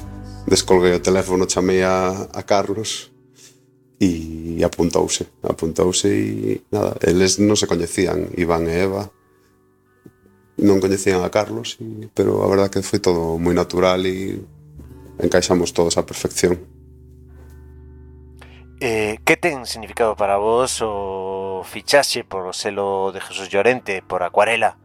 descolguei 0.47 0.95
o 0.95 1.03
teléfono, 1.03 1.51
chamei 1.51 1.83
a, 1.83 2.29
a 2.31 2.43
Carlos 2.47 3.11
e 4.01 4.65
apuntouse, 4.65 5.29
apuntouse 5.45 6.09
e 6.09 6.63
nada, 6.73 6.97
eles 7.05 7.37
non 7.37 7.53
se 7.53 7.69
coñecían, 7.69 8.33
Iván 8.41 8.65
e 8.65 8.81
Eva, 8.81 9.13
non 10.57 10.81
coñecían 10.81 11.21
a 11.21 11.29
Carlos, 11.29 11.77
y, 11.77 12.09
pero 12.17 12.41
a 12.41 12.49
verdad 12.49 12.73
que 12.73 12.81
foi 12.81 12.97
todo 12.97 13.37
moi 13.37 13.53
natural 13.53 14.01
e 14.09 14.41
encaixamos 15.21 15.77
todos 15.77 16.01
á 16.01 16.03
perfección. 16.09 16.57
Eh, 18.81 19.21
que 19.29 19.37
ten 19.37 19.69
significado 19.69 20.17
para 20.17 20.41
vos 20.41 20.81
o 20.81 21.61
fichaxe 21.69 22.25
por 22.25 22.49
o 22.49 22.57
selo 22.57 23.13
de 23.13 23.21
Jesús 23.21 23.53
Llorente 23.53 24.01
por 24.01 24.25
Acuarela? 24.25 24.81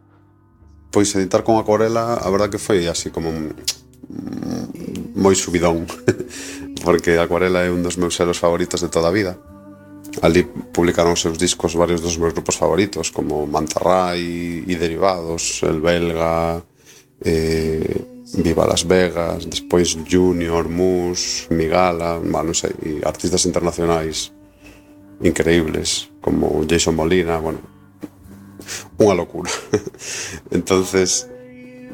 Pois 0.92 1.08
editar 1.16 1.40
con 1.40 1.56
Acuarela, 1.56 2.20
a 2.20 2.28
verdad 2.28 2.52
que 2.52 2.60
foi 2.60 2.84
así 2.84 3.08
como 3.08 3.32
moi 5.16 5.32
subidón. 5.32 5.88
porque 6.86 7.18
Acuarela 7.18 7.66
é 7.66 7.70
un 7.74 7.82
dos 7.82 7.98
meus 7.98 8.14
selos 8.14 8.38
favoritos 8.38 8.78
de 8.78 8.86
toda 8.86 9.10
a 9.10 9.16
vida. 9.18 9.34
Ali 10.22 10.46
publicaron 10.46 11.18
os 11.18 11.20
seus 11.20 11.34
discos 11.34 11.74
varios 11.74 11.98
dos 11.98 12.14
meus 12.14 12.30
grupos 12.30 12.54
favoritos, 12.54 13.10
como 13.10 13.42
Mantarray 13.42 14.62
e 14.62 14.74
Derivados, 14.78 15.66
El 15.66 15.82
Belga, 15.82 16.62
eh, 17.26 18.06
Viva 18.38 18.70
Las 18.70 18.86
Vegas, 18.86 19.50
despois 19.50 19.98
Junior, 20.06 20.70
Mus, 20.70 21.50
Migala, 21.50 22.22
bueno, 22.22 22.54
non 22.54 22.56
sei, 22.56 22.70
e 22.86 23.02
artistas 23.02 23.42
internacionais 23.50 24.30
increíbles, 25.26 26.06
como 26.22 26.62
Jason 26.70 26.94
Molina, 26.94 27.42
bueno, 27.42 27.66
unha 29.02 29.18
locura. 29.18 29.50
entonces 30.54 31.26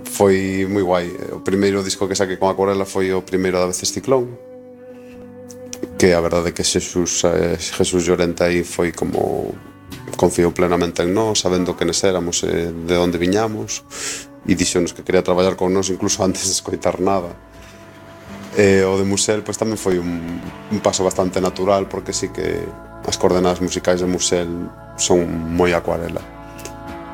foi 0.05 0.69
moi 0.69 0.85
guai. 0.85 1.09
O 1.33 1.41
primeiro 1.41 1.81
disco 1.81 2.05
que 2.05 2.13
saquei 2.13 2.37
con 2.37 2.53
Acuarela 2.53 2.85
foi 2.85 3.09
o 3.17 3.25
primeiro 3.25 3.57
da 3.57 3.65
veces 3.65 3.89
Ciclón, 3.89 4.52
que 6.03 6.15
a 6.15 6.21
verdade 6.21 6.51
é 6.51 6.53
que 6.53 6.67
Xesús, 6.67 7.23
eh, 7.23 7.55
Jesús 7.55 8.03
Llorente 8.03 8.43
aí 8.43 8.67
foi 8.67 8.91
como 8.91 9.55
confiou 10.19 10.51
plenamente 10.51 11.07
en 11.07 11.15
nós, 11.15 11.39
sabendo 11.39 11.79
que 11.79 11.87
nes 11.87 12.03
éramos 12.03 12.43
e 12.43 12.51
eh, 12.51 12.75
de 12.75 12.99
onde 12.99 13.23
viñamos 13.23 13.87
e 14.43 14.59
dixonos 14.59 14.91
que 14.91 15.07
quería 15.07 15.23
traballar 15.23 15.55
con 15.55 15.71
nós 15.71 15.95
incluso 15.95 16.19
antes 16.27 16.51
de 16.51 16.59
escoitar 16.59 16.99
nada. 16.99 17.31
E 18.59 18.83
o 18.83 18.99
de 18.99 19.07
Musel 19.07 19.47
pois, 19.47 19.55
tamén 19.55 19.79
foi 19.79 20.03
un, 20.03 20.43
un 20.75 20.81
paso 20.83 21.07
bastante 21.07 21.39
natural 21.39 21.87
porque 21.87 22.11
sí 22.11 22.35
que 22.35 22.67
as 23.07 23.15
coordenadas 23.15 23.63
musicais 23.63 24.03
de 24.03 24.11
Musel 24.11 24.51
son 24.99 25.23
moi 25.55 25.71
acuarela. 25.71 26.19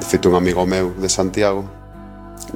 De 0.01 0.09
feito, 0.09 0.32
un 0.32 0.41
amigo 0.41 0.64
meu 0.64 0.97
de 0.97 1.12
Santiago 1.12 1.68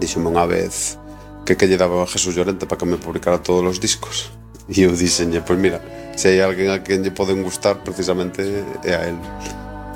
dixome 0.01 0.33
unha 0.33 0.49
vez 0.49 0.97
que 1.45 1.61
que 1.61 1.69
lle 1.69 1.77
daba 1.77 2.01
a 2.01 2.09
Jesús 2.09 2.33
Llorente 2.33 2.65
para 2.65 2.81
que 2.81 2.89
me 2.89 2.97
publicara 2.97 3.37
todos 3.37 3.69
os 3.69 3.77
discos. 3.77 4.33
E 4.73 4.89
eu 4.89 4.97
dixenlle, 4.97 5.45
pois 5.45 5.61
mira, 5.61 6.02
se 6.17 6.29
hai 6.29 6.41
alguén 6.41 6.71
a 6.71 6.81
quen 6.85 7.03
lle 7.03 7.13
poden 7.13 7.43
gustar 7.43 7.81
precisamente 7.81 8.43
é 8.85 8.93
a 8.95 9.03
él 9.09 9.19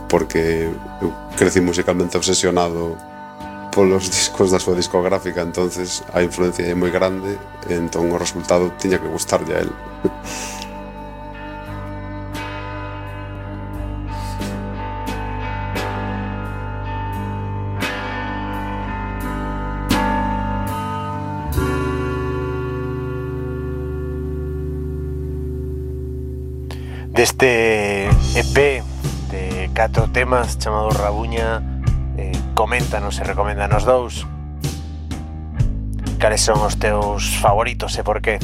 porque 0.08 0.70
eu 1.02 1.10
crecí 1.36 1.60
musicalmente 1.60 2.16
obsesionado 2.16 2.96
polos 3.76 4.08
discos 4.08 4.50
da 4.50 4.58
súa 4.58 4.74
discográfica, 4.74 5.42
entonces 5.42 6.00
a 6.14 6.22
influencia 6.22 6.64
é 6.64 6.74
moi 6.74 6.88
grande, 6.88 7.36
entón 7.68 8.08
o 8.08 8.16
resultado 8.16 8.72
tiña 8.80 8.96
que 8.96 9.04
gustarlle 9.04 9.52
a 9.52 9.60
él. 9.60 9.70
Este 27.38 28.08
EP 28.34 28.82
de 29.30 29.70
catro 29.74 30.08
temas 30.10 30.56
chamado 30.58 30.88
Rabuña 30.88 31.60
eh, 32.16 32.32
Coméntanos 32.54 33.20
e 33.20 33.28
recoméndanos 33.28 33.84
dous. 33.84 34.24
Cales 36.16 36.40
son 36.40 36.64
os 36.64 36.80
teus 36.80 37.36
favoritos 37.36 37.92
e 38.00 38.02
por 38.08 38.24
qué? 38.24 38.40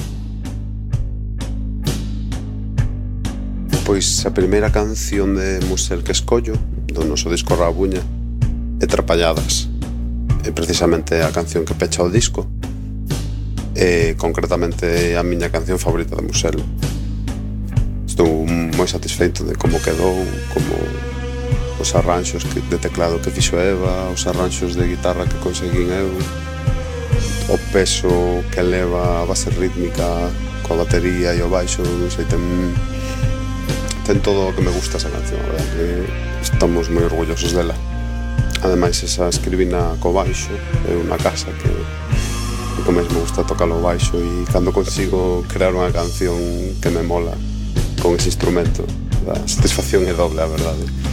Pois 3.89 4.29
a 4.29 4.31
primeira 4.37 4.69
canción 4.69 5.41
de 5.41 5.65
Musel 5.73 6.05
que 6.05 6.13
escollo 6.13 6.53
do 6.93 7.01
noso 7.09 7.33
disco 7.33 7.57
Rabuña 7.57 8.05
é 8.77 8.85
Trapalladas. 8.85 9.73
É 10.45 10.53
precisamente 10.53 11.25
a 11.25 11.33
canción 11.33 11.65
que 11.65 11.73
pecha 11.73 12.05
o 12.05 12.13
disco. 12.13 12.45
E 13.73 14.21
concretamente 14.21 15.17
a 15.17 15.25
miña 15.25 15.49
canción 15.49 15.81
favorita 15.81 16.13
de 16.13 16.29
Musel. 16.29 16.61
Estou 18.13 18.45
moi 18.77 18.85
satisfeito 18.85 19.41
de 19.41 19.57
como 19.57 19.81
quedou, 19.81 20.13
como 20.53 20.77
os 21.81 21.95
arranxos 21.97 22.45
de 22.45 22.77
teclado 22.77 23.17
que 23.25 23.33
fixo 23.33 23.57
Eva, 23.57 24.13
os 24.13 24.27
arranxos 24.29 24.77
de 24.77 24.85
guitarra 24.85 25.25
que 25.25 25.41
conseguín 25.41 25.89
eu, 25.89 26.13
o 27.49 27.57
peso 27.73 28.45
que 28.53 28.61
leva 28.61 29.23
a 29.23 29.25
base 29.25 29.49
rítmica 29.57 30.29
coa 30.61 30.85
batería 30.85 31.33
e 31.33 31.41
o 31.41 31.49
baixo, 31.49 31.81
non 31.81 32.13
sei, 32.13 32.29
ten, 32.29 32.45
ten 34.05 34.21
todo 34.21 34.45
o 34.45 34.53
que 34.53 34.61
me 34.61 34.77
gusta 34.77 35.01
esa 35.01 35.09
canción, 35.09 35.41
a 35.41 35.49
verdad 35.49 35.69
que 35.73 36.05
estamos 36.45 36.93
moi 36.93 37.09
orgullosos 37.09 37.57
dela. 37.57 37.73
Ademais, 38.61 39.01
esa 39.01 39.33
escribina 39.33 39.97
co 40.05 40.13
baixo, 40.13 40.53
é 40.85 40.93
unha 41.01 41.17
casa 41.17 41.49
que 41.65 41.73
que 42.83 42.91
máis 42.93 43.09
me 43.09 43.25
gusta 43.25 43.47
tocar 43.47 43.71
o 43.73 43.81
baixo 43.81 44.21
e 44.21 44.45
cando 44.53 44.69
consigo 44.69 45.47
crear 45.49 45.73
unha 45.73 45.89
canción 45.89 46.37
que 46.83 46.91
me 46.91 47.07
mola, 47.07 47.33
con 48.03 48.17
ese 48.17 48.29
instrumento. 48.29 48.85
A 49.31 49.47
satisfacción 49.47 50.03
é 50.09 50.13
doble, 50.13 50.43
a 50.43 50.47
verdade. 50.47 51.12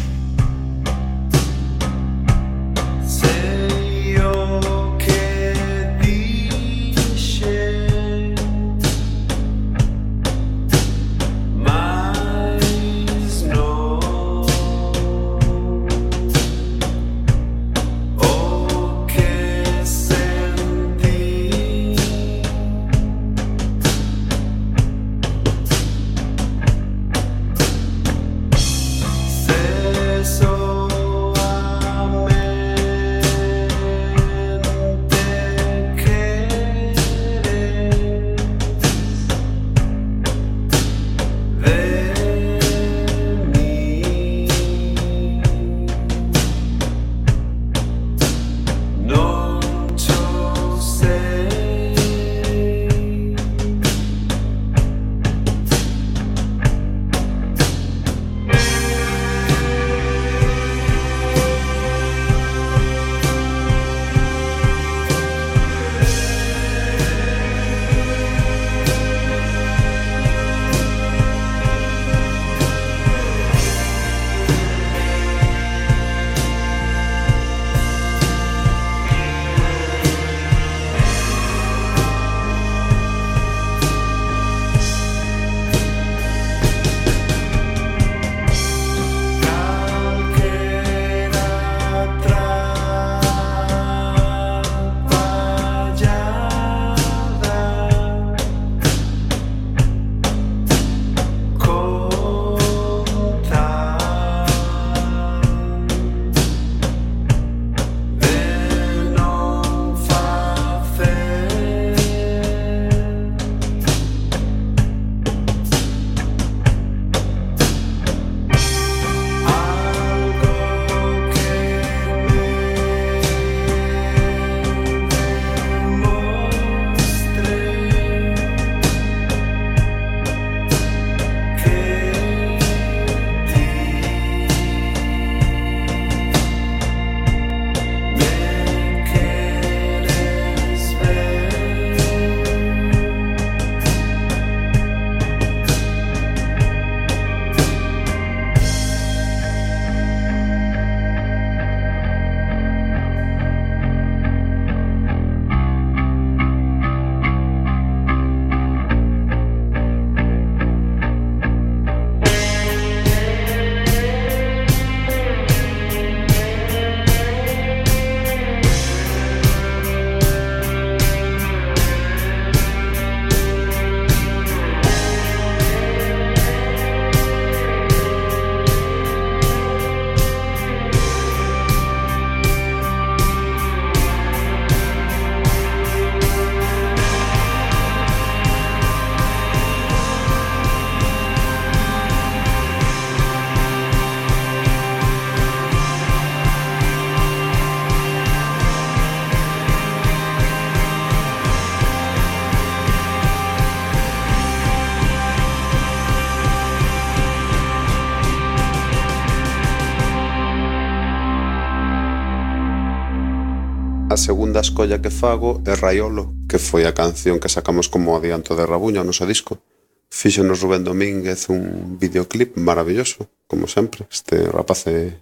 segunda 214.19 214.59
escolla 214.59 214.99
que 214.99 215.09
fago 215.09 215.63
é 215.65 215.73
Raiolo, 215.73 216.35
que 216.51 216.59
foi 216.59 216.83
a 216.83 216.93
canción 216.93 217.39
que 217.39 217.47
sacamos 217.47 217.87
como 217.87 218.13
adianto 218.13 218.53
de 218.53 218.67
Rabuña, 218.67 219.01
o 219.01 219.07
noso 219.07 219.23
disco. 219.23 219.63
Fíxonos 220.11 220.59
Rubén 220.59 220.83
Domínguez 220.83 221.47
un 221.47 221.95
videoclip 221.95 222.59
maravilloso, 222.59 223.31
como 223.47 223.71
sempre. 223.71 224.05
Este 224.11 224.43
rapaz 224.51 224.85
é, 224.91 225.15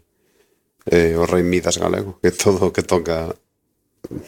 é 0.89 1.13
o 1.13 1.29
rei 1.29 1.45
Midas 1.45 1.77
galego, 1.77 2.17
que 2.17 2.33
todo 2.33 2.67
o 2.67 2.73
que 2.73 2.81
toca 2.81 3.37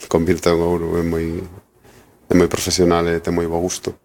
convirte 0.06 0.48
en 0.48 0.62
ouro, 0.62 0.94
é 0.96 1.02
moi, 1.02 1.42
é 2.30 2.34
moi 2.38 2.46
profesional 2.46 3.02
e 3.10 3.18
ten 3.18 3.34
moi 3.34 3.50
bo 3.50 3.58
gusto. 3.58 3.98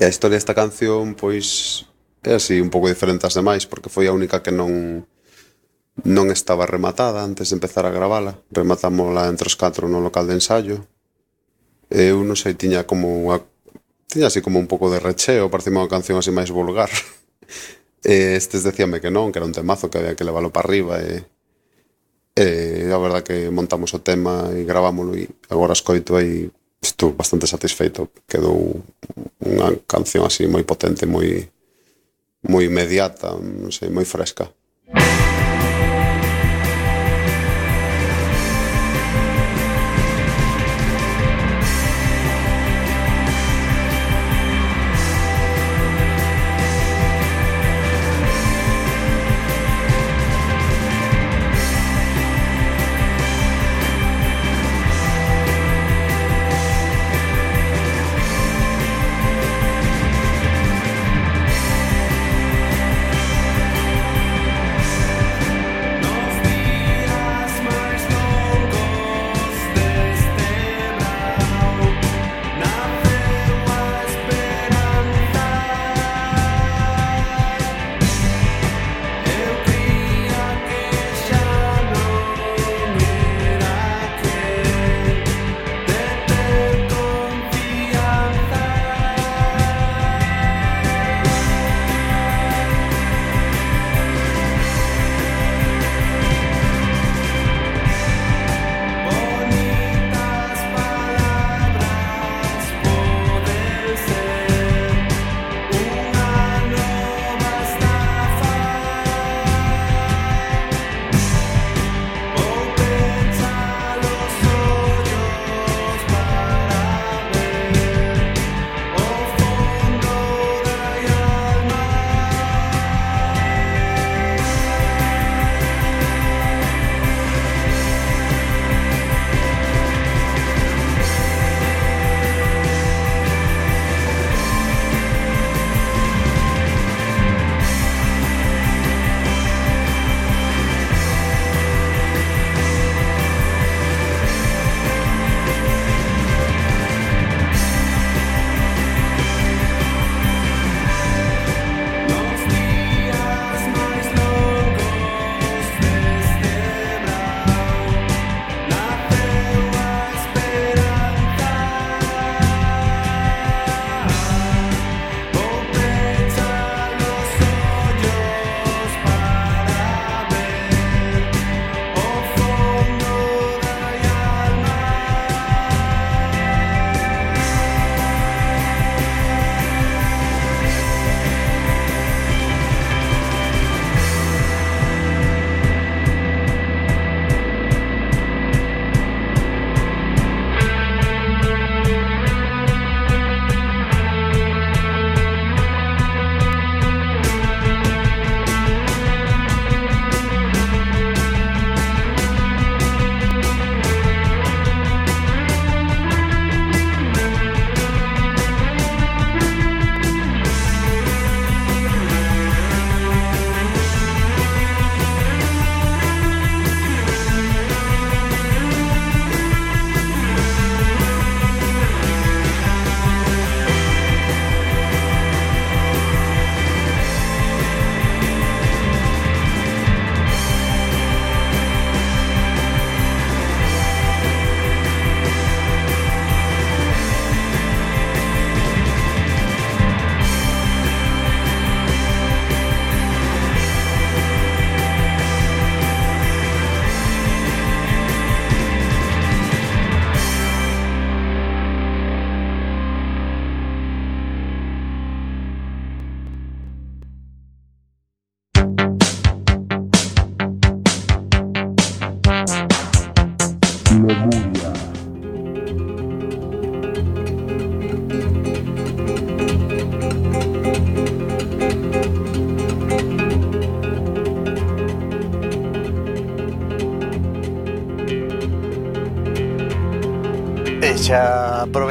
E 0.00 0.02
a 0.02 0.10
historia 0.10 0.36
desta 0.36 0.56
canción, 0.56 1.14
pois, 1.14 1.86
é 2.26 2.34
así 2.34 2.58
un 2.58 2.74
pouco 2.74 2.90
diferente 2.90 3.28
ás 3.28 3.38
demais, 3.38 3.68
porque 3.70 3.92
foi 3.92 4.10
a 4.10 4.14
única 4.16 4.42
que 4.42 4.50
non 4.50 5.06
non 6.04 6.30
estaba 6.30 6.68
rematada 6.68 7.26
antes 7.26 7.50
de 7.50 7.58
empezar 7.58 7.82
a 7.86 7.94
gravala. 7.94 8.38
Rematámola 8.54 9.26
entre 9.26 9.50
os 9.50 9.58
catro 9.58 9.90
no 9.90 9.98
local 9.98 10.30
de 10.30 10.38
ensayo. 10.38 10.86
Eu 11.90 12.22
non 12.22 12.38
sei, 12.38 12.54
tiña 12.54 12.86
como 12.86 13.08
unha... 13.26 13.42
Tiña 14.06 14.30
así 14.30 14.40
como 14.40 14.60
un 14.60 14.70
pouco 14.70 14.92
de 14.92 15.02
recheo, 15.02 15.50
parecía 15.50 15.74
unha 15.74 15.90
canción 15.90 16.20
así 16.20 16.30
máis 16.30 16.52
vulgar. 16.52 16.90
E 17.98 18.38
estes 18.38 18.62
decíame 18.62 19.02
que 19.02 19.10
non, 19.10 19.34
que 19.34 19.42
era 19.42 19.50
un 19.50 19.50
temazo, 19.50 19.90
que 19.90 19.98
había 19.98 20.14
que 20.14 20.22
leválo 20.22 20.54
para 20.54 20.70
arriba 20.70 21.02
e... 21.02 21.26
E 22.38 22.86
a 22.94 22.98
verdad 23.02 23.26
que 23.26 23.50
montamos 23.50 23.90
o 23.90 23.98
tema 23.98 24.54
e 24.54 24.62
gravámoslo 24.62 25.18
e 25.18 25.26
agora 25.50 25.74
escoito 25.74 26.14
e 26.22 26.46
estou 26.78 27.10
bastante 27.18 27.50
satisfeito. 27.50 28.14
Quedou 28.30 28.78
unha 29.42 29.74
canción 29.90 30.22
así 30.22 30.46
moi 30.46 30.62
potente, 30.62 31.10
moi 31.10 31.50
moi 32.46 32.70
inmediata, 32.70 33.34
non 33.34 33.74
sei, 33.74 33.90
moi 33.90 34.06
fresca. 34.06 34.46
Música 34.86 35.37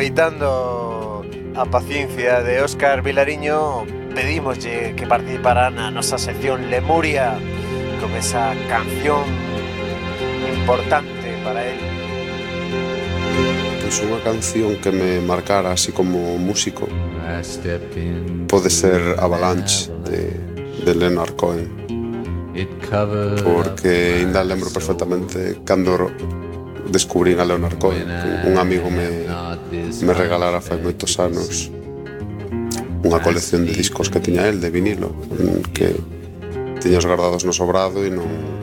aproveitando 0.07 1.25
a 1.55 1.65
paciencia 1.65 2.41
de 2.41 2.61
Óscar 2.61 3.01
Vilariño, 3.03 3.83
pedímoslle 4.15 4.95
que 4.95 5.05
participara 5.05 5.67
na 5.67 5.91
nosa 5.91 6.15
sección 6.15 6.71
Lemuria 6.71 7.35
con 7.99 8.15
esa 8.15 8.55
canción 8.71 9.27
importante 10.47 11.27
para 11.43 11.59
él. 11.59 11.79
Pois 13.83 13.99
unha 13.99 14.19
canción 14.23 14.79
que 14.79 14.95
me 14.95 15.19
marcara 15.19 15.75
así 15.75 15.91
como 15.91 16.39
músico 16.39 16.87
pode 18.47 18.71
ser 18.71 19.19
Avalanche 19.19 19.91
de, 20.07 20.31
de 20.87 20.91
Leonard 20.95 21.35
Cohen 21.35 21.67
porque 23.43 24.23
ainda 24.23 24.43
lembro 24.43 24.71
perfectamente 24.71 25.59
cando 25.67 26.11
descubrín 26.91 27.39
a 27.39 27.45
Leonard 27.45 27.77
Cohen 27.77 28.07
un 28.47 28.57
amigo 28.57 28.89
me, 28.89 29.27
me 29.71 30.13
regalara 30.13 30.61
fai 30.61 30.79
moitos 30.79 31.19
anos 31.19 31.71
unha 33.03 33.19
colección 33.23 33.63
de 33.63 33.73
discos 33.73 34.09
que 34.11 34.19
tiña 34.19 34.47
el 34.47 34.59
de 34.59 34.69
vinilo 34.71 35.11
que 35.71 35.95
tiña 36.79 36.99
os 36.99 37.07
guardados 37.07 37.43
no 37.43 37.53
sobrado 37.53 38.03
e 38.03 38.11
non 38.11 38.57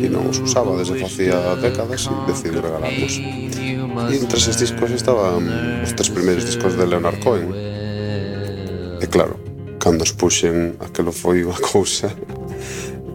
e 0.00 0.08
non 0.08 0.28
os 0.32 0.40
usaba 0.40 0.72
desde 0.80 0.96
facía 0.96 1.36
décadas 1.60 2.08
e 2.08 2.14
decidi 2.24 2.56
regalarlos. 2.56 3.20
E 3.20 4.14
entre 4.16 4.40
eses 4.40 4.56
discos 4.56 4.88
estaban 4.96 5.44
os 5.84 5.92
tres 5.92 6.08
primeiros 6.08 6.48
discos 6.48 6.72
de 6.72 6.88
Leonard 6.88 7.20
Cohen. 7.20 7.52
E 7.52 9.06
claro 9.12 9.36
cando 9.80 10.04
os 10.04 10.12
puxen 10.12 10.76
aquelo 10.80 11.12
foi 11.12 11.44
unha 11.44 11.56
cousa. 11.72 12.12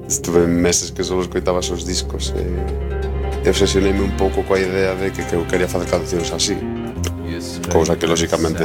Estuve 0.06 0.46
meses 0.46 0.94
que 0.94 1.02
só 1.02 1.18
escoitaba 1.22 1.62
esos 1.62 1.86
discos 1.86 2.34
e, 2.38 2.46
e 3.42 3.48
obsesioneime 3.50 4.02
un 4.02 4.14
pouco 4.18 4.46
coa 4.46 4.62
idea 4.62 4.94
de 4.94 5.10
que, 5.10 5.26
que 5.26 5.34
eu 5.38 5.46
quería 5.50 5.70
facer 5.70 5.90
cancións 5.90 6.30
así 6.34 6.58
cousa 7.72 7.96
que 7.96 8.08
lógicamente 8.08 8.64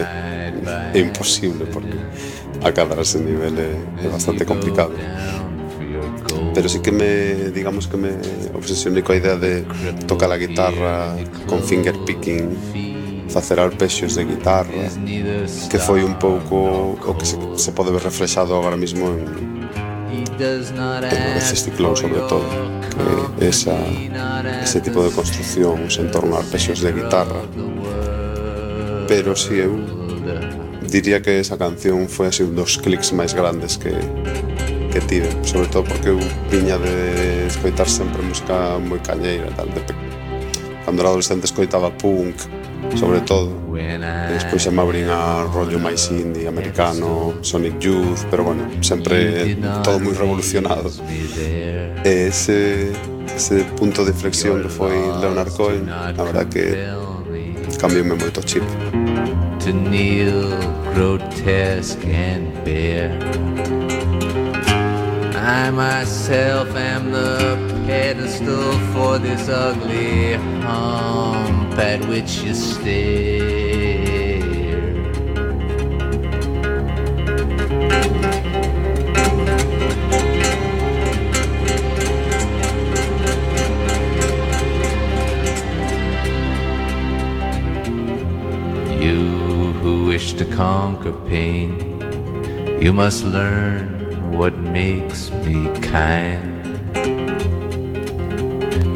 é 0.94 0.98
imposible 0.98 1.66
porque 1.66 1.96
acadar 2.62 2.98
ese 3.00 3.18
nivel 3.18 3.54
é, 3.58 4.06
é 4.06 4.08
bastante 4.08 4.44
complicado. 4.44 4.92
Pero 6.54 6.68
sí 6.68 6.80
que 6.80 6.90
me, 6.90 7.50
digamos 7.50 7.86
que 7.86 7.96
me 7.96 8.10
obsesioné 8.54 9.02
coa 9.02 9.16
idea 9.16 9.36
de 9.36 9.64
tocar 10.06 10.30
a 10.32 10.36
guitarra 10.36 11.16
con 11.46 11.62
finger 11.62 11.96
picking 12.04 12.50
facer 13.30 13.60
arpexios 13.60 14.16
de 14.16 14.24
guitarra 14.24 14.90
que 15.70 15.78
foi 15.78 16.02
un 16.02 16.18
pouco 16.18 16.98
o 16.98 17.14
que 17.14 17.24
se, 17.24 17.36
se 17.56 17.70
pode 17.70 17.92
ver 17.92 18.02
reflexado 18.02 18.56
agora 18.58 18.76
mesmo 18.76 19.06
en, 19.14 19.70
en 20.10 21.36
o 21.38 21.40
Ciclón 21.40 21.94
sobre 21.96 22.20
todo 22.26 22.42
que 23.38 23.48
esa, 23.48 23.76
ese 24.62 24.80
tipo 24.80 25.04
de 25.04 25.10
construcción 25.10 25.86
en 25.86 26.10
torno 26.10 26.36
a 26.36 26.40
arpexios 26.40 26.80
de 26.80 26.92
guitarra 26.92 27.42
pero 29.10 29.34
si 29.34 29.48
sí, 29.48 29.58
eu 29.58 29.74
diría 30.86 31.20
que 31.20 31.40
esa 31.40 31.58
canción 31.58 32.06
foi 32.06 32.30
así 32.30 32.46
un 32.46 32.54
dos 32.54 32.78
clics 32.78 33.10
máis 33.10 33.34
grandes 33.34 33.74
que 33.74 33.90
que 34.94 35.00
tive, 35.02 35.26
sobre 35.42 35.66
todo 35.66 35.82
porque 35.82 36.14
eu 36.14 36.18
viña 36.46 36.78
de 36.78 37.46
escoitar 37.50 37.90
sempre 37.90 38.22
música 38.22 38.78
moi 38.78 39.02
cañeira, 39.02 39.50
tal, 39.58 39.66
de 39.74 39.82
pe... 39.82 39.94
cando 40.86 41.02
era 41.02 41.10
adolescente 41.10 41.50
escoitaba 41.50 41.90
punk, 41.90 42.38
sobre 42.94 43.20
todo, 43.26 43.50
e 43.74 44.32
despois 44.38 44.62
xa 44.62 44.70
me 44.70 44.82
abrín 44.82 45.10
a 45.10 45.42
rollo 45.50 45.82
máis 45.82 46.06
indie, 46.14 46.46
americano, 46.46 47.34
Sonic 47.42 47.82
Youth, 47.82 48.30
pero 48.30 48.46
bueno, 48.46 48.62
sempre 48.78 49.58
todo 49.82 49.98
moi 49.98 50.14
revolucionado. 50.14 50.86
E 52.06 52.30
ese, 52.30 52.94
ese 53.26 53.66
punto 53.74 54.06
de 54.06 54.14
flexión 54.14 54.62
que 54.62 54.70
foi 54.70 54.94
Leonard 55.18 55.50
Cohen, 55.54 55.90
a 55.90 56.14
verdad 56.14 56.46
que 56.46 57.10
cambioume 57.80 58.14
moito 58.14 58.42
chip. 58.42 58.62
To 59.60 59.72
kneel 59.72 60.50
grotesque 60.94 62.04
and 62.06 62.52
bare 62.64 63.10
I 65.34 65.70
myself 65.70 66.74
am 66.76 67.10
the 67.10 67.56
pedestal 67.86 68.72
for 68.92 69.18
this 69.18 69.48
ugly 69.48 70.34
hump 70.62 71.78
at 71.78 72.04
which 72.06 72.42
you 72.42 72.54
stare. 72.54 73.59
To 90.40 90.56
conquer 90.56 91.12
pain, 91.28 91.70
you 92.80 92.94
must 92.94 93.24
learn 93.24 94.32
what 94.32 94.56
makes 94.56 95.30
me 95.44 95.68
kind. 95.80 96.64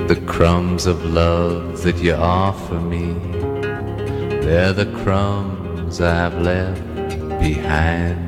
The 0.08 0.18
crumbs 0.26 0.86
of 0.86 1.04
love 1.04 1.82
that 1.82 1.98
you 1.98 2.14
offer 2.14 2.80
me, 2.80 3.12
they're 4.40 4.72
the 4.72 4.90
crumbs 5.02 6.00
I've 6.00 6.38
left 6.40 6.82
behind. 7.40 8.24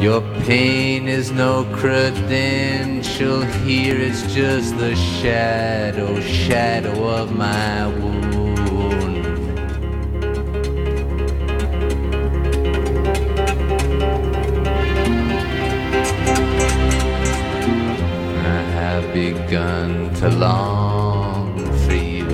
Your 0.00 0.20
pain 0.44 1.08
is 1.08 1.32
no 1.32 1.64
credential 1.74 3.42
here, 3.42 3.96
it's 3.98 4.32
just 4.32 4.78
the 4.78 4.94
shadow, 4.94 6.20
shadow 6.20 7.02
of 7.02 7.34
my 7.34 7.88
wound. 7.88 8.25
Begun 19.56 20.12
to 20.12 20.28
long 20.28 21.56
for 21.86 21.94
you. 21.94 22.28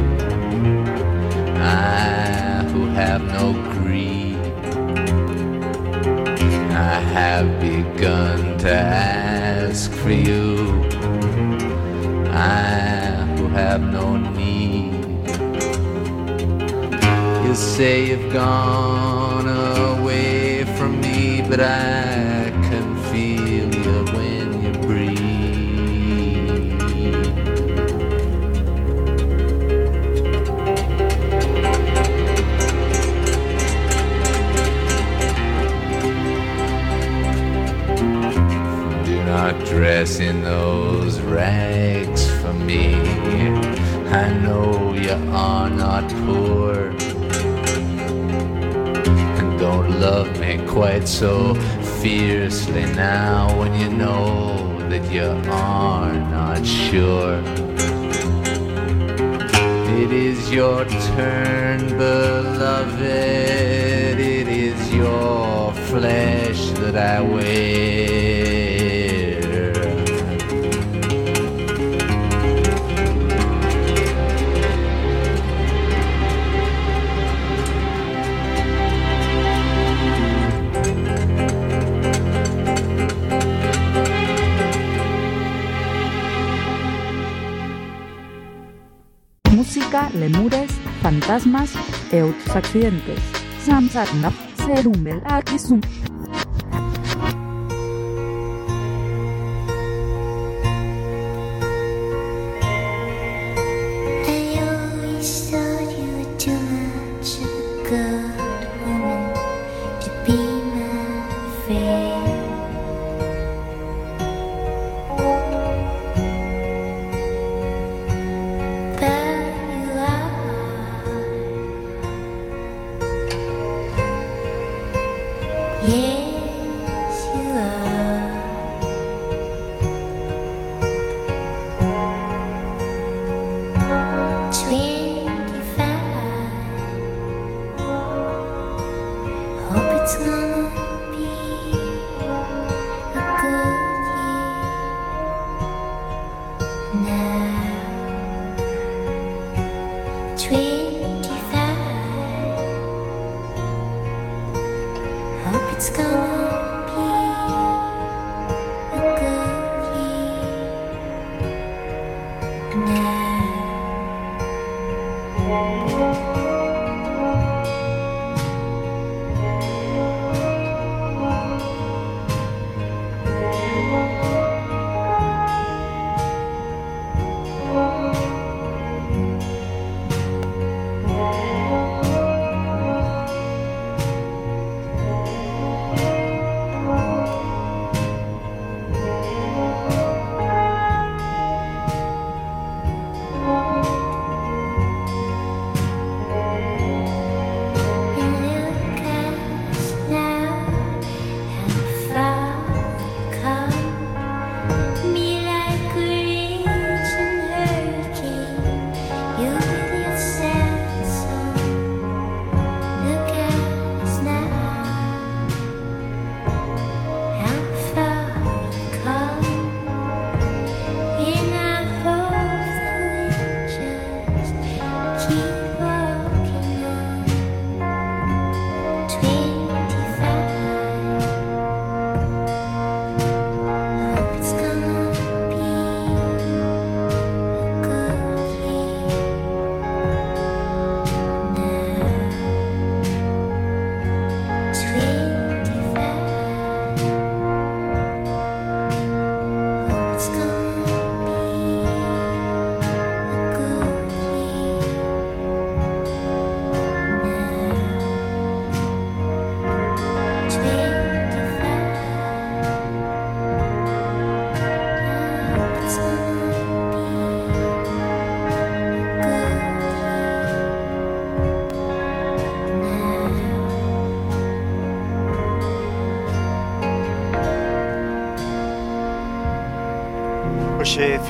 I 1.56 2.66
who 2.72 2.86
have 2.86 3.22
no 3.22 3.52
greed, 3.74 4.38
I 6.72 6.98
have 7.16 7.60
begun 7.60 8.58
to 8.58 8.72
ask 8.72 9.92
for 9.92 10.10
you. 10.10 10.82
I 12.32 13.24
who 13.36 13.46
have 13.50 13.82
no 13.82 14.16
need. 14.16 15.28
You 17.46 17.54
say 17.54 18.08
you've 18.08 18.32
gone 18.32 19.46
away 19.46 20.64
from 20.76 21.00
me, 21.00 21.44
but 21.48 21.60
I 21.60 22.11
in 40.03 40.42
those 40.42 41.20
rags 41.20 42.28
for 42.40 42.53
me. 42.53 42.92
I 44.11 44.32
know 44.42 44.92
you 44.94 45.12
are 45.30 45.70
not 45.70 46.11
poor. 46.24 46.90
And 49.38 49.61
don't 49.61 50.00
love 50.00 50.40
me 50.40 50.59
quite 50.66 51.07
so 51.07 51.55
fiercely 52.00 52.84
now 52.96 53.57
when 53.57 53.78
you 53.78 53.90
know 53.90 54.76
that 54.88 55.09
you 55.09 55.30
are 55.53 56.12
not 56.12 56.66
sure. 56.66 57.40
It 60.03 60.11
is 60.11 60.50
your 60.50 60.84
turn, 60.84 61.78
beloved. 61.96 62.98
It 64.18 64.48
is 64.48 64.92
your 64.92 65.72
flesh 65.74 66.70
that 66.80 66.96
I 66.96 67.20
wear. 67.20 68.51
Lemures, 90.14 90.70
fantasmas 91.02 91.72
e 92.12 92.22
outros 92.22 92.56
accidentes. 92.56 93.22
Samsarnap 93.64 94.34
serumel 94.56 95.20
akisum. 95.24 95.80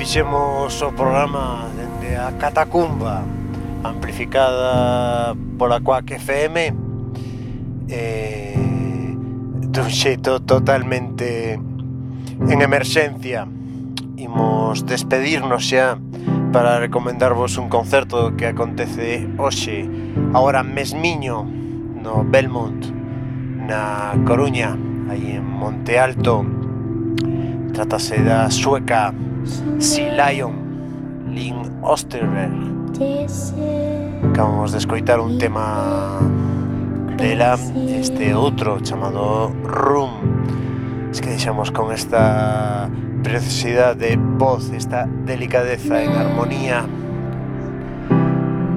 fixemos 0.03 0.81
o 0.81 0.91
programa 0.91 1.71
dende 1.79 2.19
a 2.19 2.33
Catacumba 2.35 3.23
amplificada 3.85 5.31
pola 5.57 5.79
Quack 5.79 6.19
FM 6.19 6.75
eh, 7.87 8.51
dun 9.63 9.87
xeito 9.87 10.43
totalmente 10.43 11.55
en 11.55 12.59
emerxencia. 12.59 13.47
Imos 14.19 14.83
despedirnos 14.83 15.71
xa 15.71 15.95
para 16.51 16.83
recomendarvos 16.83 17.55
un 17.55 17.71
concerto 17.71 18.35
que 18.35 18.51
acontece 18.51 19.23
hoxe 19.39 19.87
agora 20.35 20.67
mesmiño 20.67 21.47
no 22.03 22.27
Belmont 22.27 22.91
na 23.63 24.11
Coruña 24.27 24.75
aí 25.07 25.39
en 25.39 25.47
Monte 25.47 25.95
Alto. 25.95 26.43
Tratase 27.71 28.19
da 28.19 28.51
sueca. 28.51 29.15
Si 29.79 30.01
Lion, 30.01 30.53
Lynn 31.29 31.79
Osterberg. 31.81 32.53
Acabamos 34.31 34.71
de 34.71 34.77
escoitar 34.77 35.19
un 35.19 35.37
tema 35.37 36.19
dela, 37.17 37.57
este 37.87 38.33
outro 38.33 38.79
chamado 38.81 39.51
Room. 39.63 40.11
Es 41.11 41.21
que 41.21 41.29
deixamos 41.29 41.71
con 41.71 41.91
esta 41.91 42.89
preciosidade 43.23 44.09
de 44.09 44.17
voz, 44.17 44.71
esta 44.71 45.07
delicadeza 45.25 46.01
en 46.03 46.11
armonía. 46.11 46.85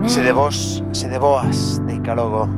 Se 0.07 0.23
de 0.23 0.33
vos, 0.33 0.85
se 0.93 1.09
de 1.09 1.19
boas, 1.19 1.81
de 1.87 1.95
Icalogo. 1.95 2.49